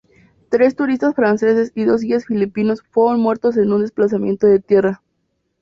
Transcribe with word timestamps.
Tres 0.49 0.75
turistas 0.75 1.13
franceses 1.13 1.71
y 1.75 1.83
dos 1.83 2.01
guías 2.01 2.25
filipinos 2.25 2.81
fueron 2.81 3.19
muertos 3.21 3.55
en 3.57 3.71
un 3.71 3.81
deslizamiento 3.81 4.47
de 4.47 4.57
tierra. 4.59 5.03